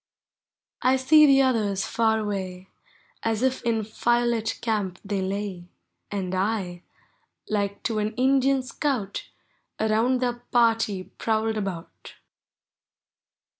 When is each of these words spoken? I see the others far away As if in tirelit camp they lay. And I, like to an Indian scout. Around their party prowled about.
I 0.81 0.95
see 0.95 1.27
the 1.27 1.43
others 1.43 1.85
far 1.85 2.17
away 2.17 2.69
As 3.21 3.43
if 3.43 3.61
in 3.61 3.83
tirelit 3.85 4.59
camp 4.59 4.97
they 5.05 5.21
lay. 5.21 5.69
And 6.09 6.33
I, 6.33 6.81
like 7.47 7.83
to 7.83 7.99
an 7.99 8.15
Indian 8.15 8.63
scout. 8.63 9.29
Around 9.79 10.19
their 10.19 10.39
party 10.51 11.03
prowled 11.19 11.55
about. 11.55 12.15